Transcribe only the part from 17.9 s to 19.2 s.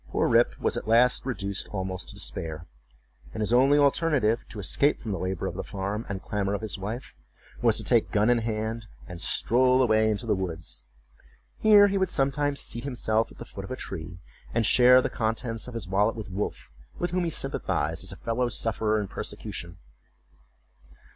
as a fellow sufferer in